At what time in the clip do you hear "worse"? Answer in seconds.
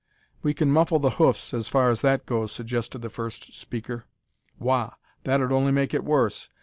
6.03-6.49